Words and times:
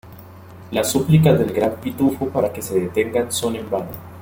Las 0.71 0.89
súplicas 0.91 1.37
del 1.37 1.53
Gran 1.53 1.75
Pitufo 1.75 2.27
para 2.31 2.51
que 2.51 2.63
se 2.63 2.73
detengan 2.79 3.31
son 3.31 3.55
en 3.55 3.69
vano. 3.69 3.91